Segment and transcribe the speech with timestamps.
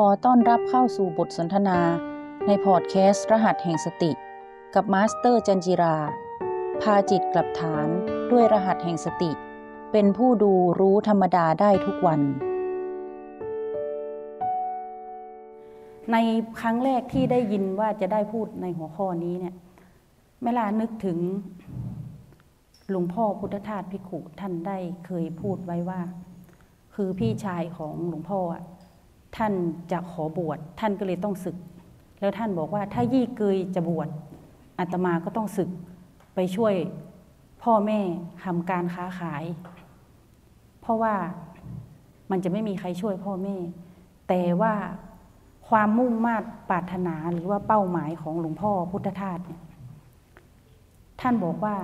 [0.00, 1.78] ขอต้อนรับเข้าสู่บทสนทนา
[2.46, 4.12] ในพอดแคสต์ รหัสแห่งสติ
[4.74, 5.96] กับมาสเตอร์จันทร์จิรา
[6.82, 7.88] พาจิตกลับฐาน
[8.30, 9.30] ด้วยรหัสแห่งสติ
[9.92, 12.20] เป็นผู้ดูรู้ธรรมดาได้ทุกวัน
[16.12, 16.16] ใน
[16.60, 19.54] ครั้งแรกที่ได้ยินว่าจะได้พูดในหัวข้อนี้เนี่ย
[20.44, 21.18] เวลานึกถึง
[22.90, 26.00] หลวงพ่อพุทธทาสภิกขุท่านได้เคยพูดไว้ว่า
[26.94, 28.64] คือพี่ชายของหลวงพ่ออะ
[29.36, 29.52] ท่าน
[29.92, 31.56] จะขอบวชท่านก็เลยต้องศึก
[32.20, 34.08] แล้วท่านบอกว่าถ้ายี่เกยจะบวช
[34.78, 35.70] อาตมาก็ต้องศึก
[36.34, 36.74] ไปช่วย
[37.62, 38.00] พ่อแม่
[38.44, 39.44] ทำการค้าขาย
[40.80, 41.14] เพราะว่า
[42.30, 43.56] มันจะไม่มีใครช่วยพ่อแม่
[44.28, 44.74] แต่ว่า
[45.68, 46.36] ความมุ่งมา่
[46.70, 49.62] ปรารถนาหรือว่าเป้าหมายของหลวงพ่อพุทธทาสเนี่ย
[51.20, 51.76] ท่านบอกว่า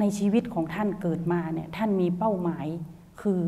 [0.00, 2.66] ในชีวิตของท่านเกิดมาเนี่ยท่านมีเป้าหมาย
[3.20, 3.40] คือ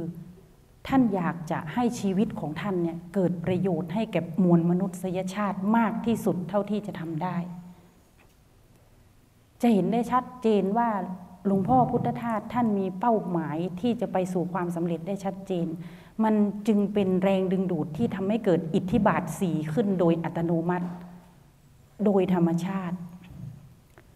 [0.89, 7.37] ท่านอยากจะให้ชีวิตของท่านเนี่ยเกิดประโยชน์ให้แก่มวลมนุษยชาติมากที่สุดเท่าที่จะทำได้
[9.63, 10.89] จะเห็นได้ชัดเจนว่า
[11.47, 15.67] หลวงพ่อพุทธทาสท่านมีเป้าหมายที่จะไปสู่ความสำเร็จได้ชัดเจน
[16.25, 16.35] มัน
[16.69, 20.89] จึงเป็นแรงดึงดูดที่ทำให้เกิดอิทธิบาทสีขึ้นโดยอัตโนมัติ
[22.05, 22.97] โดยธรรมชาติ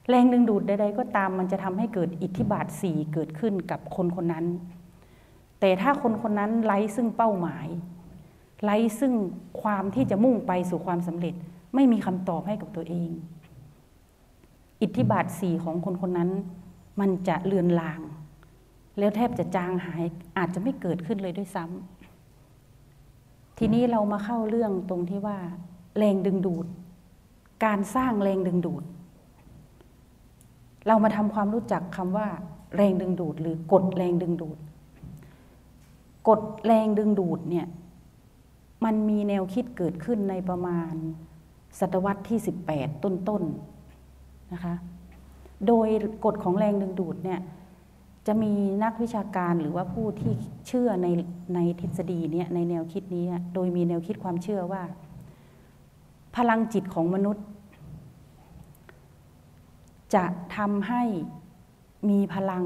[0.08, 4.46] แรงดึงดูดใด ๆ ก็ตามมันจะทำให้เกิดอิทธิบาทสีเกิดขึ้นกับคนคนนั้น
[5.64, 7.66] แต่ถ้าคนคนนั้นไร้ซึ่งเป้าหมาย
[8.64, 9.12] ไร้ซึ่ง
[9.62, 11.34] ความที่จะมุ่งไปสู่ความสำเร็จ
[11.74, 13.10] ไม่มีคำตอบให้กับตัวเอง
[14.82, 16.30] อิทธิบาทสี่ของคนคนนั้น
[17.00, 18.00] มันจะเลือนลาง
[18.98, 20.02] แล้วแทบจะจางหาย
[20.38, 25.38] อาจจะไม่เกิดขึ้นเลยด้วยซ้ำทีนี้เรามาเข้าเรื่องตรงที่ว่า
[25.98, 26.66] แรงดึงดูด
[27.64, 28.84] การสร้างแรงดึงดูด
[30.86, 32.28] เรามาทำความรู้จักคำว่า
[32.76, 34.58] แรงดึงดูด หรือกฎแรงดึงดูด
[36.28, 37.66] กฎแรงดึงดูดเนี่ย
[38.84, 40.94] มันมีแนวคิดเกิดขึ้นในประมาณ
[41.78, 42.38] ศตวรรษที่
[42.70, 44.74] 18 ต้นๆนะคะ
[45.66, 45.88] โดย
[46.24, 47.40] กฎของแรงดึงดูดเนี่ย
[48.26, 48.52] จะมี
[48.84, 50.32] นักวิชาการหรือว่าผู้ที่
[50.66, 51.06] เชื่อใน
[51.54, 54.82] ในทฤษฎีเนี่ยในแนวคิดนี้ โดยมีแนวคิดความเชื่อว่า
[56.36, 57.44] พลังจิตของมนุษย์
[60.14, 60.24] จะ
[60.56, 61.02] ทำให้
[62.10, 62.64] มีพลัง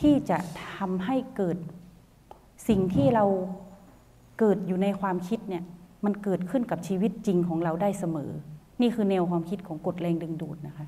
[0.00, 1.58] ที่จะทำให้เกิด
[2.68, 3.24] สิ่งที่เรา
[4.38, 5.64] เกิดอยู่ในความคิดเนี่ย
[6.04, 8.30] มันเกิดขึ้นกับชีวิตจริงของเราได้เสมอ
[8.80, 10.86] นี่คือแนวความคิดของกฎแรงดึงดูดนะคะ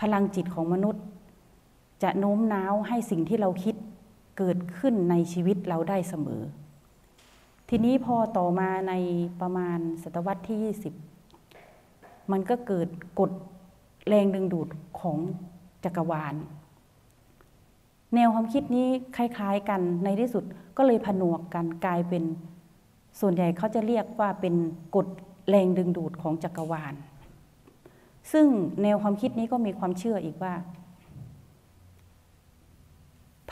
[0.00, 1.04] พลังจิตของมนุษย์
[2.02, 3.74] จะโน้มน้าวให้สิ่งที่เราคิด
[4.38, 6.42] เกิดขึ้นในชีวิตเราได้เสมอ
[7.68, 8.94] ทีนี้พอต่อมาใน
[9.40, 10.58] ประมาณศตวรรษที่
[11.34, 12.88] 20 มันก็เกิด
[13.20, 13.30] กฎ
[14.08, 14.68] แรงดึงดูด
[15.00, 15.18] ของ
[15.84, 16.34] จักรวาล
[18.14, 20.44] แนวความคิดนี้คล้าย ๆ กันในที่สุด
[20.78, 22.24] ก็เลยผนวกกันกลายเป็น
[23.20, 24.54] ส่วนใหญ่เขาจะเรียกว่าเป็น
[24.96, 25.06] กฎ
[25.48, 26.94] แรงดึงดูดของจักรวาล
[28.32, 28.46] ซึ่ง
[28.82, 30.54] แนวความคิดนี้ก็มีความเชื่ออีกว่า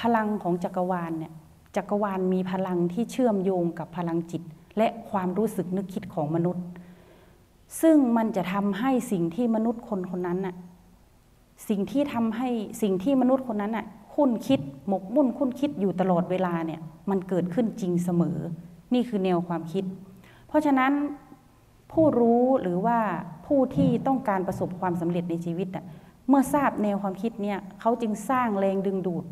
[0.01, 1.33] พลังของจักรวาลเนี่ย
[1.77, 4.43] จักรวาลมีพลังที่เชื่อมโยงกับพลังจิต
[4.79, 6.65] และความรู้สึกนึกคิดของมนุษย์
[7.83, 10.57] ซึ่งมันจะทำให้สิ่งที่มนุษย์คนคนนั้นน่ะ
[11.69, 12.49] สิ่งที่ทำให้
[12.83, 18.38] สิ่งที่มนุษย์คนนั้นน่ะ คุ้นคิดหมกมุ่นคุ้นคิดอยู่ตลอดเวลาเนี่ยมันเกิดขึ้นจริงเสมอ
[18.94, 19.84] นี่คือแนวความคิด
[20.49, 20.93] เพราะฉะนั้น
[21.93, 22.99] ผู้รู้หรือว่า
[23.47, 25.84] ผู้ที่ต้องการประสบความสำเร็จในชีวิตอะ
[26.28, 29.25] เมื่อทราบแนวความคิดเนี่ยเขาจึงสร้างแรงดึงดูด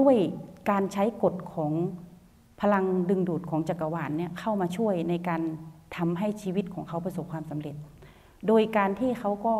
[0.00, 0.16] ด้วย
[0.70, 1.72] การใช้กฎของ
[2.60, 5.42] พลังดึงดูดของจักรวาลเนี่ยเข้ามาช่วยในการ
[5.96, 7.74] ทำให้ชีวิตของเขาประสบความสำเร็จ
[8.46, 9.54] โดยการที่เขาก็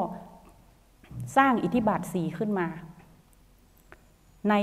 [1.36, 2.66] สร้างอิทธิบาทสีขึ้นมา
[4.50, 4.54] ใน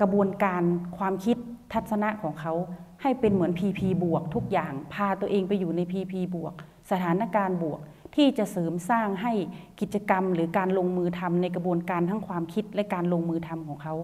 [0.00, 0.62] กระบวนการ
[0.98, 1.36] ความคิด
[1.72, 2.54] ทัศนะของเขา
[3.02, 6.54] ให้เป็นเหมือน PP บวกทุกอย่าง พาตัวเองไปอยู่ใน PP บวก
[6.90, 7.80] สถานการณ์บวก
[8.16, 9.32] ที่จะเสริมสร้างให้
[9.80, 13.94] กิจกรรมหรือการลงมือทำในกระบวนการทั้งความคิดและการลงมือทำของเขา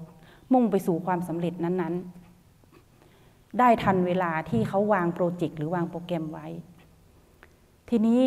[0.53, 6.47] มุ่งไปสู่ความสำเร็จนั้นๆ ได้ทันเวลาที่เขาวางโปรเจกต์หรือวางโปรแกรมไว้
[7.89, 8.21] ทีนี้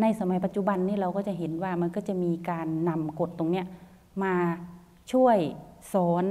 [0.00, 3.66] ในสมัยปัจจุบันนี่เราก็จะเห็นว่ามันก็จะมีการนำกฎตรงเนี้ย
[4.22, 4.34] มา
[5.12, 5.36] ช่วย
[5.92, 6.24] สอน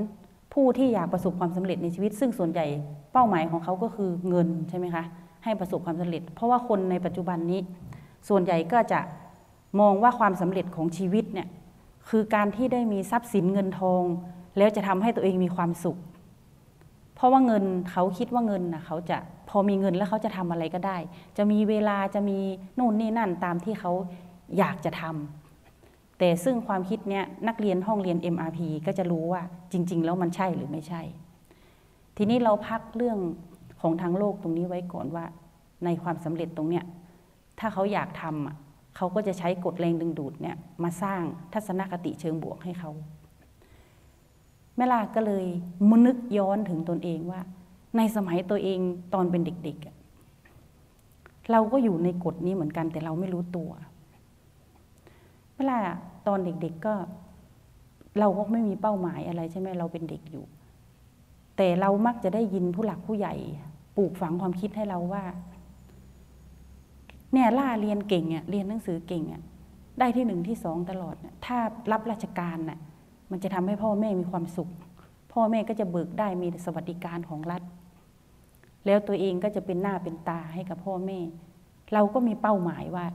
[0.54, 2.66] ผู้ที่อยากประสบความสำเร็จในชีวิต ซึ่งส่วนใหญ่
[3.14, 5.04] เป้าหมายของเขาก็คือเงินใช่ไหมคะ
[5.44, 7.60] ให้ประสบความสำเร็จ เพราะว่าคนในปัจจุบันนี้
[8.30, 9.00] ส่วนใหญ่ก็จะ
[9.80, 11.48] มองว่าความสำเร็จของชีวิตเนี่ย
[12.10, 14.04] คือการที่ได้มีทรัพย์สินเงินทอง
[14.58, 15.98] แล้วจะทำให้ตัวเองมีความสุข
[17.16, 19.18] เพราะว่าเงินเขาคิดว่าเงินนะเขาจะ
[19.50, 20.98] พอมีเงินแล้วเขาจะทำอะไรก็ได้
[21.38, 22.40] จะมีเวลาจะมี
[22.78, 23.92] นู่นนี่นั่นตามที่เขา
[24.58, 25.45] อยากจะทำ
[26.20, 29.42] แต่ซึ่งความคิดเนี้ยนักเรียนห้องเรียน MRP ก็จะรู้ว่า
[29.72, 31.02] จริง ๆ แล้วมันใช่หรือไม่ใช่
[32.18, 33.18] ทีนี้เราพักเรื่อง
[33.82, 35.26] ของทางโลกตรงนี้ไว้ก่อนว่า
[35.86, 36.84] ในความสำเร็จตรงเนี้ย
[37.60, 41.22] ถ้าเขาอยากทำเขาก็จะใช้กฎแรงดึงดูดเนี่ยมาสร้าง
[41.54, 42.92] ทัศนคติเชิงบวกให้เขา
[44.76, 45.46] แม่ลาก็เลย
[45.90, 47.42] มนึกย้อนถึงตนเองว่า
[47.98, 48.80] ในสมัยตัวเอง
[49.14, 49.78] ตอนเป็นเด็ก
[50.64, 53.70] ๆ เราก็อยู่ในกฎนี้เหมือนกันแต่เราไม่รู้ตัว
[55.56, 55.78] เวลา
[56.28, 56.96] ตอนเด็กๆก็
[58.20, 60.44] เราก็ไม่มีเป้าหมายอะไรใช่ไหมเราเป็นเด็กอยู่
[61.58, 63.36] แต่เรามักจะได้ยินผู้หลักผู้ใหญ่
[63.98, 65.24] ปลูกฝังความคิดให้เราว่า
[67.34, 69.42] เนี่ยล่าเรียนเก่งอะเรียนหนังสือเก่งอะ
[70.00, 71.16] ได้ที่หนึ่งที่สองตลอด
[71.46, 71.58] ถ้า
[71.92, 72.80] รับราชการน่ะ
[73.32, 74.70] มันจะทำให้พ่อแม่มีความสุข
[75.34, 77.62] พ่อแม่ก็จะเบิกได้มีสวัสดิการของรัฐ
[78.86, 81.20] แล้วตัวเองก็จะเป็นหน้าเป็นตาให้กับพ่อแม่
[81.94, 83.06] เราก็มีเป้าหมายว่า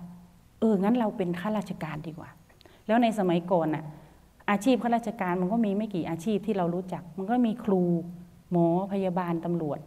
[0.61, 2.31] เอองั้นเราเป็นข้าราชการดีกว่า
[2.87, 3.85] แล้วในสมัยก่อนน่ะ
[4.51, 7.83] อาชีพข้าราชการมันก็มีไม่กี่อาชีพที่เรารู้จัก มันก็มีครู
[8.51, 9.81] หมอพยาบาลตำรวจ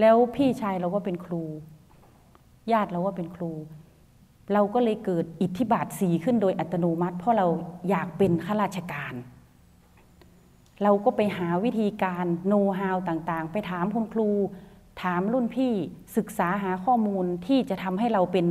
[0.00, 1.42] แล้วพี่ชายเราก็เป็นครู
[2.72, 3.52] ญาติเราก็เป็นครู
[4.52, 7.46] เราก็เลยเกิดอิทธิบาทสีขึ้นโดยอัตโนมัติ เพราะเรา
[7.90, 9.14] อยากเป็นข้าราชการ
[10.82, 14.28] เราก็ไปหาวิธีการโน้ตฮาวต่างๆ ไปถามคุณครู
[15.02, 15.72] ถามรุ่นพี่
[16.16, 18.46] ศึกษาหาข้อมูลที่จะทำให้เราเป็น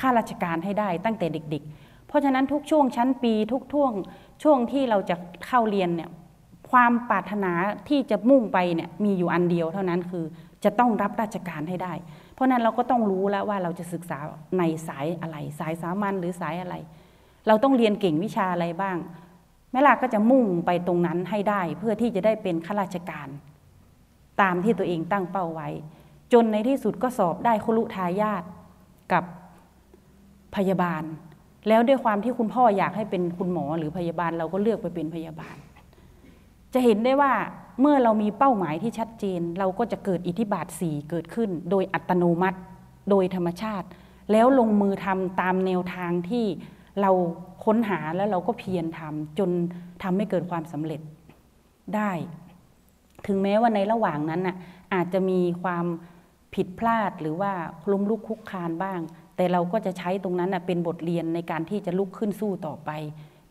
[0.00, 3.92] ข้าราชการให้ได้ตั้งแต่เด็ก ๆ เพราะฉะนั้นทุกช่วงชั้นปีทุกช่วง
[4.42, 5.16] ช่วงที่เราจะ
[5.46, 6.10] เข้าเรียนเนี่ย
[6.70, 7.52] ความปรารถนา
[7.88, 10.24] ที่จะมุ่งไปเนี่ยมีอยู่อันเดียวเท่านั้นคือ
[10.64, 11.92] จะต้องรับราชการให้ได้
[12.34, 14.18] เพราะนั้นเราก็ต้องรู้แล้วว่าเราจะศึกษา
[14.58, 16.74] ในสายอะไร สายสามัญหรือสายอะไร
[17.46, 18.96] เราต้องเรียนเก่งวิชาอะไรบ้าง
[19.72, 23.28] แม่ลาก็จะมุ่งไปตรงนั้นให้ได้ เพื่อที่จะได้เป็นข้าราชการ
[24.40, 25.68] ตามที่ตัวเองตั้งเป้าไว้
[26.32, 28.42] จนในที่สุดก็สอบได้คุรุทายาท
[29.12, 29.24] กับ
[30.56, 31.02] พยาบาล
[31.68, 35.56] แล้วด้วยความที่คุณพ่ออยากให้เป็นคุณหมอหรือพยาบาลเราก็เลือกไปเป็นพยาบาล
[36.74, 37.32] จะเห็นได้ว่า
[37.80, 42.58] เมื่อเรามีเป้าหมายที่ชัดเจน เราก็จะเกิดอิทธิบาทสี่เกิดขึ้น โดยอัตโนมัติ
[43.10, 43.86] โดยธรรมชาติ
[44.32, 46.46] แล้วลงมือทำตามแนวทางที่
[47.00, 47.10] เรา
[47.64, 49.50] ค้นหาแล้วเราก็เพียรทำจน
[50.02, 51.00] ทำให้เกิดความสำเร็จ
[51.94, 52.10] ได้
[53.26, 54.56] ถึงแม้ว่าในระหว่างนั้นน่ะ
[54.94, 55.84] อาจจะมีความ
[56.54, 57.52] ผิดพลาดหรือว่า
[57.92, 59.00] ล้มลุกคุกคานบ้าง
[59.36, 62.90] แต่เราก็จะใช้ตรงนั้นเป็นบทเรียนในการที่จะลุกขึ้นสู้ต่อไป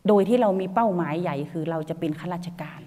[0.08, 2.80] โดยที่เรามีเป้าหมายใหญ่คือเราจะเป็นข้าราชการ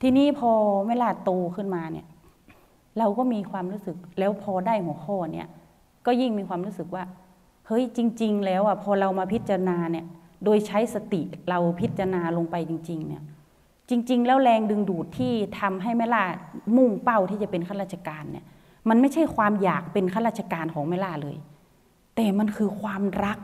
[0.00, 0.50] ทีนี้พอ
[0.88, 2.06] เวลาโตขึ้นมาเนี่ย
[2.98, 5.48] เราก็มีความรู้สึกแล้วพอได้หัวข้อเนี่ย
[6.06, 7.04] ก็ยิ่งมีความรู้สึกว่า
[7.66, 10.06] เฮ้ยจริง ๆ แล้วอะพอเรามาพิจารณาเนี่ย
[10.44, 13.22] โดยใช้สติเราพิจารณาลงไปจริง ๆ เนี่ย
[13.92, 16.24] จริง ๆ แล้วแรงดึงดูดที่ทำให้แม่ล่า
[16.76, 18.44] มุ่งเป้าที่จะเป็นข้าราชการเนี่ย
[18.88, 21.36] มันไม่ใช่ความอยากเป็นข้าราชการของแม่ล่าเลย
[22.16, 23.38] แต่มันคือความรัก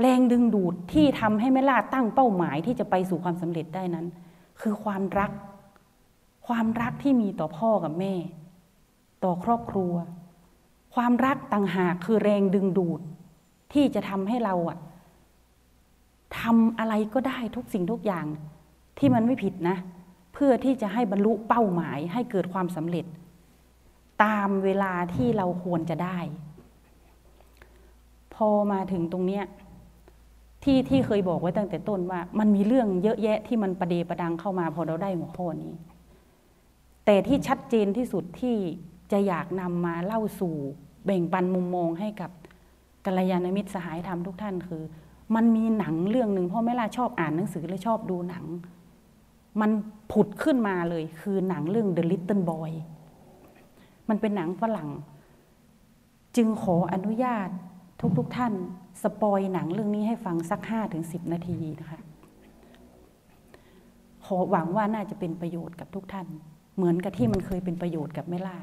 [0.00, 4.06] แรงดึงดูดที่ทำให้แม่ล่าตั้งเป้าหมายที่จะไปสู่ความสำเร็จได้นั้น
[4.60, 5.30] คือความรัก
[6.46, 8.14] ความรักที่มีต่อพ่อกับแม่
[9.24, 9.92] ต่อครอบครัว
[10.94, 13.00] ความรักต่างหากคือแรงดึงดูด
[13.72, 14.78] ที่จะทำให้เราอะ
[16.40, 18.26] ทำอะไรก็ได้ทุกสิ่งทุกอย่าง
[19.00, 19.76] ที่มันไม่ผิดนะ
[20.34, 23.06] เพื่อที่จะให้บรรลุเป้าหมายให้เกิดความสำเร็จ
[24.24, 26.18] ตามเวลาที่เราควรจะได้
[28.34, 29.44] พอมาถึงตรงเนี้ย
[30.64, 35.72] ที่ที่เคยบอกไว้ตั้งแต่ต้นว่า มันมีเรื่องเยอะแยะที่มันประเดประดังเข้ามาพอเราได้หัวข้อนี้
[37.04, 38.56] แต่ที่ชัดเจนที่สุดที่
[39.12, 40.54] จะอยากนำมาเล่าสู่
[41.04, 42.30] แบ่งปันมุมมองให้กับ
[43.06, 44.82] กัลยาณมิตรสหายธรรมทุกท่านคือ
[45.34, 48.44] มันมีหนังเรื่องหนึ่งพ่อแม่ล่าชอบอ่านหนังสือและชอบดูหนัง
[49.60, 49.70] มัน
[50.12, 52.70] ผุดขึ้นมาเลยคือหนังเรื่อง The Little Boy
[54.08, 54.88] มันเป็นหนังฝรั่ง
[56.36, 57.48] จึงขออนุญาต
[58.18, 58.52] ทุกๆทท่าน
[59.02, 62.00] สปอยหนังเรื่องนี้ให้ฟังสักห้าถึงสิบนาทีนะคะ
[64.24, 66.26] ขอหวังว่าน่าจะเป็นประโยชน์กับทุกท่าน
[66.76, 68.58] เหมือนกับที่มันเคยเป็นประโยชน์กับแม่ล่า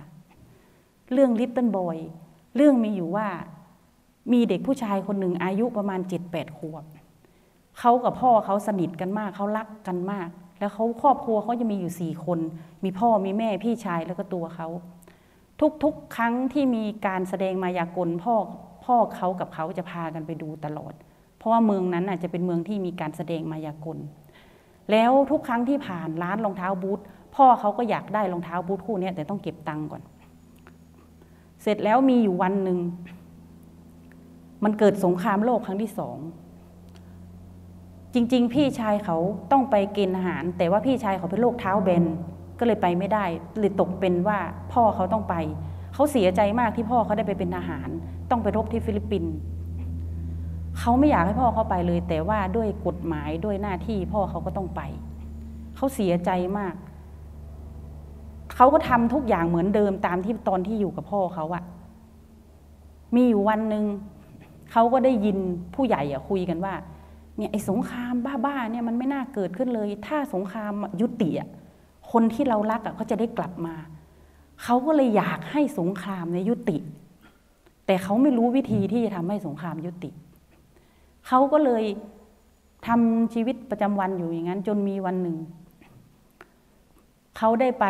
[1.13, 1.97] เรื่องลิตเติ้ลบอย
[2.55, 3.27] เรื่องมีอยู่ว่า
[4.33, 6.83] มีเด็กผู้ชายคนหนึ่งอายุประมาณเจ็ดแปดขวบ
[7.79, 12.39] เขากับพ่อเขาสนิทกันมาก เขารักกันมาก แล้วเขาครอบครัวเขาจะมีอยู่สี่คน
[12.83, 14.67] มีพ่อมีแม่พี่ชายแล้วก็ตัวเขา
[15.83, 18.35] ทุกๆ ครั้งที่มีการแสดงมายากลพ่อ
[18.85, 20.93] พ่อเขากับเขาจะพากันไปดูตลอด
[21.37, 23.97] เพราะว่าเมืองนั้นอาจจะเป็นเมืองที่มีการแสดงมายากล
[24.91, 26.99] แล้วทุกครั้งที่ผ่านร้านรองเท้าบูท
[27.35, 30.01] พ่อเขาก็อยากได้รองเท้าบูทคู่นี้แต่ต้องเก็บตังค์ก่อน
[31.61, 32.79] เสร็จแล้วมีอยู่วันหนึ่ง
[34.63, 36.17] มันเกิดสงครามโลกครั้งที่สอง
[38.19, 39.17] จริง ๆ พี่ชายเขา
[39.51, 42.03] ต้องไปกณฑ์อาหาร แต่ว่าพี่ชายเขาเป็นโรคเท้าเบน
[42.59, 43.25] ก็เลยไปไม่ได้
[43.59, 44.39] เลยตกเป็นว่า
[44.73, 45.35] พ่อเขาต้องไป
[45.93, 47.89] เขาเสียใจมากที่พ่อเขาได้ไปเป็นทหาร
[48.29, 49.33] ต้องไปรบที่ฟิลิปปินส์
[50.79, 54.81] เขาไม่อยากให้พ่อเขาไปเลย แต่ว่าด้วยกฎหมายด้วยหน้าที่พ่อเขาก็ต้องไป
[55.75, 56.75] เขาเสียใจมาก
[58.55, 61.63] เขาก็ทำทุกอย่างเหมือนเดิมตามที่ตอนที่อยู่กับพ่อเขาอะ
[63.15, 63.83] มีอยู่วันหนึ่ง
[64.71, 65.37] เขาก็ได้ยิน
[65.75, 66.73] ผู้ใหญ่อะคุยกันว่า
[67.37, 68.13] เนี่ยไอ้สงคราม
[68.45, 71.49] บ้าๆเนี่ยมันไม่น่าเกิดขึ้นเลย ถ้าสงครามยุติอะ
[72.11, 73.75] คนที่เรารักอะเขาจะได้กลับมา
[74.63, 76.77] เขาก็เลยอยากให้สงครามในยุติ
[77.85, 80.09] แต่เขาไม่รู้วิธีที่จะทำให้สงครามยุติ
[81.27, 81.83] เขาก็เลย
[82.87, 85.37] ทำชีวิตประจำวันอยู่อย่างนั้น จนมีวันหนึ่ง
[87.37, 87.85] เขาได้ไป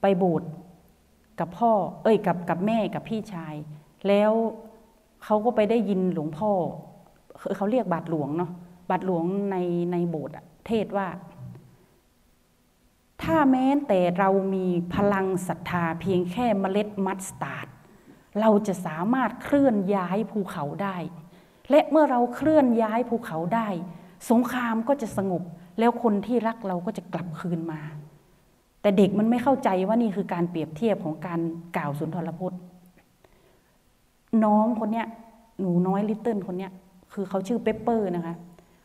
[0.00, 0.50] ไปโบสถ์
[1.40, 3.54] กับพ่อ เอ้ยกับกับแม่กับพี่ชาย
[4.08, 4.32] แล้ว
[5.24, 6.52] เขาก็ไปได้ยินหลวงพ่อ
[7.56, 8.50] เขาเรียกบาทหลวงเนาะ
[8.90, 9.56] บาทหลวงใน
[9.92, 10.34] ในโบสถ์
[10.66, 11.08] เทศว่า
[13.22, 17.66] ถ้าแม้แต่เรามีพลังศรัทธาเพียงแค่เมล็ดมัสตาร์ด
[18.40, 20.96] เราจะสามารถเคลื่อนย้ายภูเขาได้
[21.70, 23.68] และเมื่อเราเคลื่อนย้ายภูเขาได้
[24.30, 25.42] สงครามก็จะสงบ
[25.78, 27.80] แล้วคนที่รักเราก็จะกลับคืนมา
[28.80, 31.40] แต่เด็กมันไม่เข้าใจว่านี่คือการเปรียบเทียบของการ
[31.76, 32.60] กล่าวสุนทรพจน์
[34.44, 35.06] น้องคนเนี้ย
[35.60, 36.72] หนูน้อยลิตเติ้ลคนเนี้ย
[37.14, 38.34] คือเขาชื่อเปปเปอร์นะคะ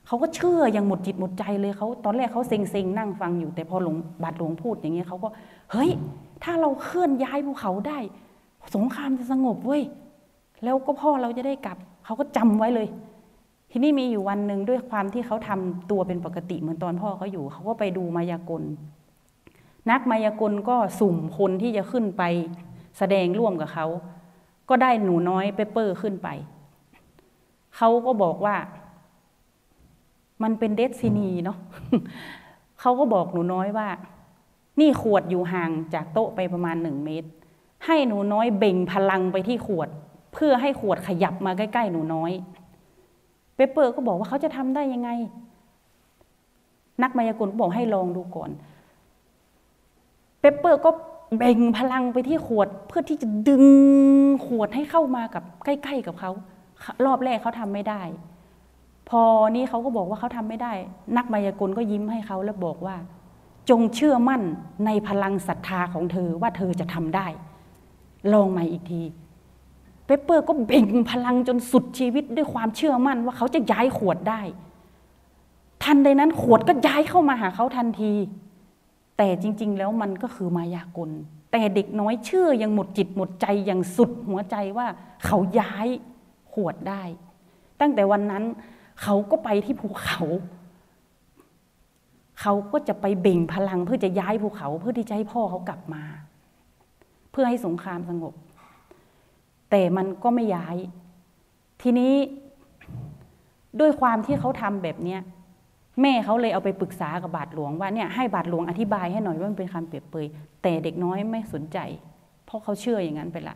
[0.08, 5.30] เขาก็เชื่ออย่างหมดจิตหมดใจเลยเขาตอนแรกเขาเซ็งเซ็งนั่งฟังอยู่ แต่พอหลวงบาทหลวงพูดอย่างเงี้ยเขาก็
[5.72, 5.92] เฮ้ย
[6.44, 8.00] ถ้าเราเคลื่อนย้ายภูเขาได้
[8.76, 9.84] สงครามจะสงบเว้ย
[10.64, 12.88] แล้วก็พ่อเราจะได้กลับเขาก็จำไว้เลย
[13.72, 18.64] ทีนี้มีอยู่วันหนึ่งด้วยความที่เขาทำตัวเป็นปกติเหมือนตอนพ่อเขาอยู่เขาก็ไปดูมายากล
[19.90, 22.24] นักมายากลก็สุ่มคนที่จะขึ้นไป
[22.98, 23.86] แสดงร่วมกับเขา
[24.70, 26.30] ก็ได้หนูน้อยเปเปอร์ขึ้นไป
[27.76, 28.56] เขาก็บอกว่า
[30.44, 31.58] มันเป็น destiny เนาะ
[32.80, 33.88] เขาก็บอกหนูน้อยว่า
[34.80, 37.30] นี่ขวดอยู่ห่างจากโต๊ะไปประมาณหนึ่งเมตร
[37.86, 39.90] ให้หนูน้อยเบ่งพลังไปที่ขวด
[40.34, 42.32] เพื่อให้ขวดขยับมาใกล้ๆหนูน้อย
[43.56, 45.10] เปเปอร์ก็บอกว่าเขาจะทำได้ยังไง
[47.04, 48.50] นักมายากลก็บอกให้ลองดูก่อน
[50.40, 50.90] เปเปอร์ก็
[51.38, 53.66] เบ่งพลังไปที่ขวดเพื่อที่จะดึง
[54.46, 56.32] ขวดให้เข้ามากับใกล้ ๆกับเขา
[57.06, 58.02] รอบแรกเขาทำไม่ได้
[59.10, 60.74] พอนี้เขาก็บอกว่าเขาทำไม่ได้
[61.18, 62.96] นักมายากลก็ยิ้มให้เขาแล้วบอกว่า
[63.70, 64.42] จงเชื่อมั่น
[64.86, 67.28] ในพลังศรัทธาของเธอว่าเธอจะทำได้
[68.34, 69.02] ลองใหม่อีกที
[70.06, 74.42] เปเปอร์ก็เบ่งพลังจนสุดชีวิตด้วยความเชื่อมั่นว่าเขาจะย้ายขวดได้
[75.84, 78.14] ทันใดนั้นขวดก็ย้ายเข้ามาหาเขาทันที
[79.18, 81.10] แต่จริง ๆ แล้วมันก็คือมายากล
[81.52, 84.88] แต่เด็กน้อยเชื่อยังหมดจิตหมดใจอย่างสุดหัวใจว่า
[85.26, 85.88] เขาย้าย
[86.54, 87.04] ขวดได้
[87.80, 88.44] ตั้งแต่วันนั้น
[89.02, 90.22] เขาก็ไปที่ภูเขา
[92.42, 96.04] เขาก็จะไปเบ่งพลังเพื่อจะย้ายภูเขา เพื่อที่จะให้พ่อเขากลับมา
[97.32, 98.34] เพื่อให้สงครามสงบ
[99.72, 100.76] แต่มันก็ไม่ย้าย
[101.82, 102.14] ทีนี้
[103.80, 105.22] ด้วยความที่เขาทำแบบเนี้ย
[106.02, 110.26] แม่เขาเลยเอาไปปรึกษากับบาทหลวงว่าเนี่ยให้บาทหลวงอธิบายให้หน่อยว่ามันเป็นคำเปรียบเปย
[110.62, 111.78] แต่เด็กน้อยไม่สนใจ
[112.46, 113.56] เพราะเขาเชื่ออย่างนั้นไปละ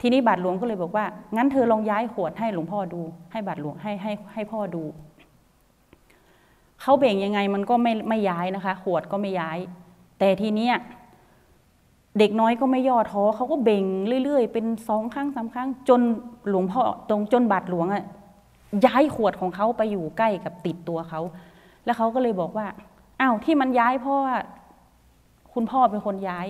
[0.00, 1.04] ทีนี้บาทหลวงก็เลยบอกว่า
[1.36, 3.00] งั้นเธอลองย้ายขวดให้หลวงพ่อดู
[3.32, 4.82] ให้บาทหลวงให้ให้ให้พ่อดู
[6.82, 9.58] เขาเบ่งยังไงมันก็ไม่ไม่ย้ายนะคะ ขวดก็ไม่ย้าย
[10.18, 10.74] แต่ทีเนี้ย
[12.18, 13.84] เด็กน้อยก็ไม่ย่อท้อเขาก็เบ่ง
[14.24, 16.00] เรื่อย ๆ เป็นสองครั้งสามครั้ง จน
[16.48, 18.04] หลวงพ่อตรงจนบาทหลวงอะ
[18.86, 21.20] ย้ายขวดของเขาไปอยู่ใกล้กับติดตัวเขา
[21.84, 22.66] แล้วเขาก็เลยบอกว่า
[23.20, 24.36] อ้าวที่มันย้ายเพราะว่า
[25.54, 26.46] คุณพ่อเป็นคนย้าย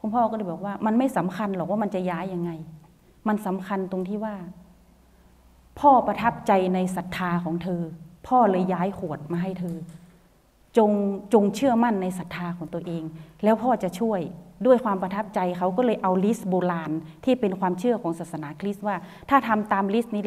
[0.00, 2.50] คุณพ่อก็เลยบอกว่า มันไม่สำคัญหรอกว่ามันจะย้ายยังไง
[3.28, 4.36] มันสำคัญตรงที่ว่า
[5.80, 7.82] พ่อประทับใจในศรัทธาของเธอ
[8.28, 9.76] พ่อเลยย้ายขวดมาให้เธอ
[10.76, 10.90] จง
[11.34, 13.02] จงเชื่อมั่นในศรัทธาของตัวเอง
[13.44, 14.20] แล้วพ่อจะช่วย
[14.66, 16.90] ด้วยความประทับใจเขาก็เลยเอา list โบราณ
[17.24, 18.96] ที่เป็นความเชื่อของศาสนาคริสต์ว่า
[19.30, 20.24] ถ้าทำตาม list นี้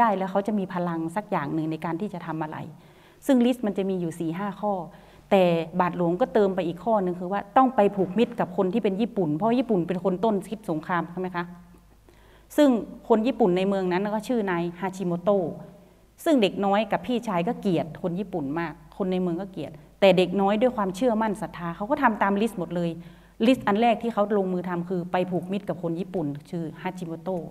[0.00, 2.58] ได้แล้วเขาจะมีพลังสักอย่างหนึ่งในการที่จะทำอะไร
[3.26, 4.72] ซึ่ง list มันจะมีอยู่สี่ห้าข้อ
[5.30, 5.42] แต่
[5.80, 11.44] บาทหลวงก็เติมไปอีกข้อหนึ่งคือว่าต้องไปผูกมิตรกับคนที่เป็นญี่ปุ่น เพราะญี่ปุ่นเป็นคนต้นคิดสงครามใช่ไหมคะ
[12.56, 12.70] ซึ่ง
[13.08, 15.44] คนญี่ปุ่นในเมืองนั้นก็ชื่อนายฮาชิโมโตะ
[16.24, 22.90] ซึ่งเด็กน้อยกับพี่ชายก็เกลียดคนญี่ปุ่นมาก คนในเมืองก็เกลียด แต่เด็กน้อยด้วยความเชื่อมั่นศรัทธาเขาก็ทำตาม list หมดเลย
[23.46, 27.44] list อันแรกที่เขาลงมือทำคือไปผูกมิตรกับคนญี่ปุ่น ชื่อฮาชิโมโตะ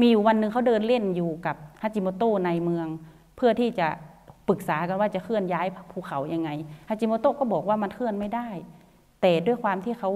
[0.00, 2.86] มีอยู่วันหนึ่งเขาเดินเล่นอยู่กับฮาจิโมโตะในเมือง
[3.36, 3.88] เพื่อที่จะ
[4.48, 6.50] ปรึกษากันว่าจะเคลื่อนย้ายภูเขายังไง
[6.88, 8.48] ฮาจิโมโตะก็บอกว่ามันเคลื่อนไม่ได้
[9.20, 10.10] แต่ด้วยความที่เขา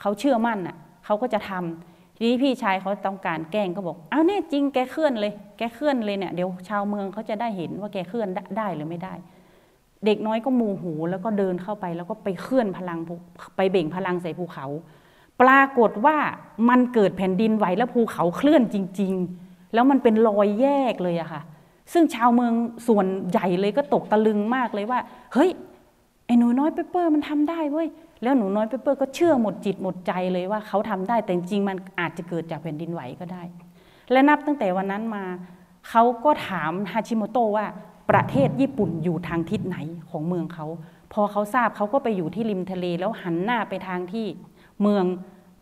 [0.00, 1.89] เขาเชื่อมั่นอะเขาก็จะทำ
[2.22, 9.14] ทีนี้พี่ชายเขาต้องการแกล้งก็บอกเอาเนี่ยจริงแกเคลื่อนเลย แกเคลื่อนเลยเนี่ยเดี๋ยวชาวเมืองเขาจะได้เห็นว่าแกเคลื่อนได้หรือไม่ได้
[10.06, 12.98] เด็กน้อยก็โมโหแล้วก็เดินเข้าไปแล้วก็ไปเคลื่อนพลัง
[13.56, 14.66] ไปเบ่งพลังใส่ภูเขา
[15.40, 16.16] ปรากฏว่า
[16.68, 19.12] มันเกิดแผ่นดินไหวแล้วภูเขาเคลื่อนจริง
[19.44, 21.42] ๆ แล้วมันเป็นรอยแยกเลยอะค่ะ
[21.92, 22.52] ซึ่งชาวเมือง
[22.88, 25.00] ส่วนใหญ่เลยก็ตกตะลึงมากเลยว่า
[25.34, 25.50] เฮ้ย
[26.26, 27.88] ไอ้หนูน้อยเปเปอร์มันทำได้เว้ย
[28.22, 33.42] แล้วหนูน้อยเปเปอร์ก็เชื่อหมดจิตหมดใจเลยว่าเขาทำได้แต่จริงมันอาจจะเกิดจากแผ่นดินไหวก็ได้
[34.12, 35.24] และนับตั้งแต่วันนั้นมา
[35.88, 37.66] เขาก็ถามฮาชิโมโตะว่า
[38.10, 39.76] ประเทศญี่ปุ่นอยู่ทางทิศไหน
[40.10, 40.66] ของเมืองเขา
[41.12, 44.26] พอเขาทราบเขาก็ไปอยู่ที่ริมทะเล แล้วหันหน้าไปทางที่
[44.82, 45.04] เมือง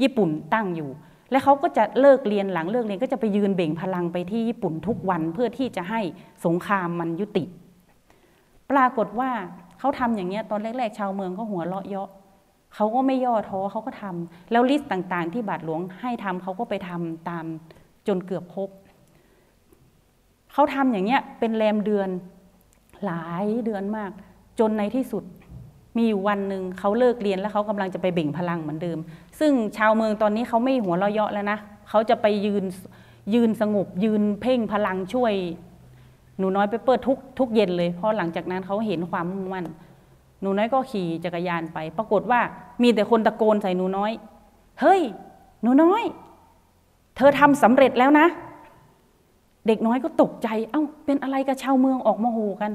[0.03, 0.91] ญี่ปุ่นตั้งอยู่
[1.31, 6.01] และเขาก็จะเลิกเรียนหลังเลิกเรียนก็จะไปยืนเบ่งพลังไปที่ญี่ปุ่นทุกวันเพื่อที่จะให้
[6.45, 7.45] สงครามมันยุติ
[8.71, 9.31] ปรากฏว่า
[9.79, 12.09] เขาทำอย่างเงี้ยตอนแรก ๆ ชาวเมืองก็หัวเราะเยาะ
[12.75, 17.45] เขาก็ไม่ย่อท้อเขาก็ทำแล้วลิสต์ต่างๆ ที่บาทหลวงให้ทำเขาก็ไปทำตาม
[18.07, 18.71] จนเกือบครบ
[20.53, 22.09] เขาทำอย่างเงี้ยเป็นแรมเดือน
[23.05, 24.11] หลายเดือนมาก
[24.59, 25.25] จนในที่สุด
[25.97, 28.99] มีอยู่วันหนึ่งเขาเลิกเรียนแล้วเขากำลังจะไปเบ่งพลังเหมือนเดิม
[29.41, 31.59] ซึ่งชาวเมืองตอนนี้เขาไม่หัวเราะเยาะแล้วนะ
[31.89, 32.65] เขาจะไปยืน
[33.35, 35.33] ยืนสงบยืนเพ่งพลังช่วย
[36.39, 39.67] หนูน้อยไปเปิดทุกทุกเย็นเลย เพราะหลังจากนั้นเขาเห็นความมุ่งมั่น
[40.41, 42.41] หนูน้อยก็ขี่จักรยานไป ปรากฏว่า
[42.83, 44.13] มีแต่คนตะโกนใส่หนูน้อย
[44.81, 45.03] เฮ้ย
[45.63, 46.03] หนูน้อย
[47.17, 48.27] เธอทำสำเร็จแล้วนะ
[49.67, 52.73] เด็กน้อยก็ตกใจ เอ้า เป็นอะไรกับชาวเมืองออกมาโหกัน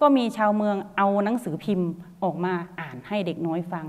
[0.00, 1.88] ก็มีชาวเมืองเอาหนังสือพิมพ์
[2.22, 3.86] ออกมาอ่านให้เด็กน้อยฟัง